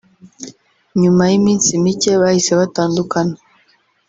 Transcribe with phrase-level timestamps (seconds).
[1.01, 3.35] nyuma y’iminsi mike bahise batandukana